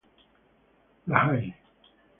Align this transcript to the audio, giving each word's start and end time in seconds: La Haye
La 1.05 1.27
Haye 1.29 1.55